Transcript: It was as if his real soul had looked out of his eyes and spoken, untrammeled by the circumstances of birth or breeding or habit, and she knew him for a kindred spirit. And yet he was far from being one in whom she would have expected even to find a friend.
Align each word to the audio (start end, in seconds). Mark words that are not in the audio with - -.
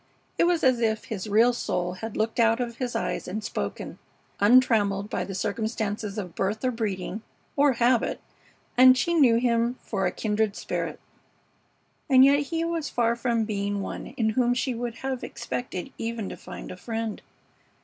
It 0.39 0.45
was 0.45 0.63
as 0.63 0.79
if 0.79 1.03
his 1.05 1.29
real 1.29 1.53
soul 1.53 1.93
had 1.93 2.17
looked 2.17 2.39
out 2.39 2.59
of 2.59 2.77
his 2.77 2.95
eyes 2.95 3.27
and 3.27 3.43
spoken, 3.43 3.99
untrammeled 4.39 5.11
by 5.11 5.23
the 5.23 5.35
circumstances 5.35 6.17
of 6.17 6.33
birth 6.33 6.65
or 6.65 6.71
breeding 6.71 7.21
or 7.55 7.73
habit, 7.73 8.19
and 8.75 8.97
she 8.97 9.13
knew 9.13 9.35
him 9.35 9.75
for 9.83 10.07
a 10.07 10.11
kindred 10.11 10.55
spirit. 10.55 10.99
And 12.09 12.25
yet 12.25 12.39
he 12.39 12.63
was 12.65 12.89
far 12.89 13.15
from 13.15 13.45
being 13.45 13.79
one 13.83 14.07
in 14.17 14.29
whom 14.29 14.55
she 14.55 14.73
would 14.73 14.95
have 15.05 15.23
expected 15.23 15.91
even 15.99 16.29
to 16.29 16.35
find 16.35 16.71
a 16.71 16.77
friend. 16.77 17.21